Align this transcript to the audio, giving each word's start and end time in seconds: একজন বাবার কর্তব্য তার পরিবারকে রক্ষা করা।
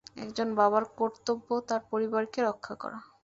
একজন 0.23 0.47
বাবার 0.55 0.83
কর্তব্য 0.97 1.47
তার 1.69 1.81
পরিবারকে 1.91 2.39
রক্ষা 2.43 2.73
করা। 2.75 2.99